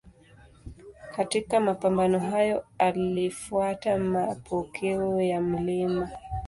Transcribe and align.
Katika 1.15 1.59
mapambano 1.59 2.19
hayo 2.19 2.65
alifuata 2.77 3.97
mapokeo 3.97 5.21
ya 5.21 5.41
Mt. 5.41 6.09